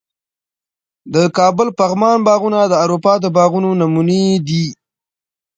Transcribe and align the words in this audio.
د 1.13 1.15
کابل 1.37 1.67
پغمان 1.79 2.17
باغونه 2.27 2.59
د 2.67 2.73
اروپا 2.83 3.13
د 3.23 3.25
باغونو 3.35 3.69
نمونې 3.81 4.25
دي 4.47 4.65